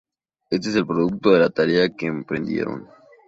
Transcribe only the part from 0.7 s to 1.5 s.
el producto de